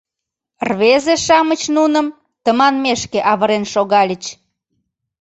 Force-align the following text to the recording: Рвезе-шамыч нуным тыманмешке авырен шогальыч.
Рвезе-шамыч 0.67 1.61
нуным 1.75 2.07
тыманмешке 2.43 3.19
авырен 3.31 3.63
шогальыч. 3.73 4.23